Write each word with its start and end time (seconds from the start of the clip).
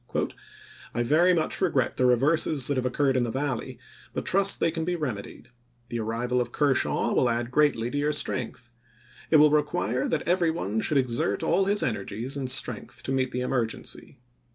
"I 0.95 1.03
very 1.03 1.31
much 1.31 1.61
regret 1.61 1.97
the 1.97 2.07
reverses 2.07 2.65
that 2.65 2.75
have 2.75 2.87
occurred 2.87 3.15
in 3.15 3.23
the 3.23 3.29
Valley, 3.29 3.77
but 4.15 4.25
trust 4.25 4.59
they 4.59 4.71
can 4.71 4.83
be 4.83 4.95
rem 4.95 5.17
edied. 5.17 5.45
The 5.89 5.99
arrival 5.99 6.41
of 6.41 6.51
Kershaw 6.51 7.13
will 7.13 7.29
add 7.29 7.51
greatly 7.51 7.91
to 7.91 7.97
your 7.99 8.11
strength... 8.11 8.73
It 9.29 9.35
will 9.35 9.51
require 9.51 10.07
that 10.07 10.27
every 10.27 10.49
one 10.49 10.81
should 10.81 10.97
exert 10.97 11.43
all 11.43 11.65
his 11.65 11.83
energies 11.83 12.35
and 12.35 12.49
strength 12.49 13.03
to 13.03 13.11
meet 13.11 13.29
the 13.29 13.41
emergency. 13.41 14.17